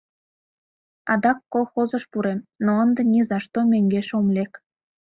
Адак 1.11 1.39
колхозыш 1.53 2.03
пурем, 2.11 2.39
но 2.65 2.71
ынде 2.83 3.01
ни 3.11 3.21
за 3.29 3.37
что 3.45 3.59
мӧҥгеш 3.71 4.07
ом 4.17 4.27
лек! 4.35 4.51